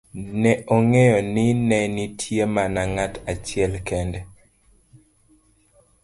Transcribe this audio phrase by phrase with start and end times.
[0.41, 4.19] ne ong'eyo ni ne nitie mana ng'at achiel kende